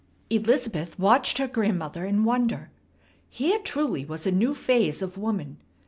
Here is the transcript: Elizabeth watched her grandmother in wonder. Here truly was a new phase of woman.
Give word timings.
Elizabeth 0.31 0.97
watched 0.97 1.37
her 1.37 1.47
grandmother 1.47 2.05
in 2.07 2.23
wonder. 2.23 2.71
Here 3.29 3.59
truly 3.59 4.03
was 4.03 4.25
a 4.25 4.31
new 4.31 4.55
phase 4.55 5.03
of 5.03 5.15
woman. 5.15 5.57